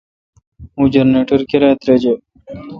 [0.75, 2.13] اوں جنریٹر کرا تریجہ۔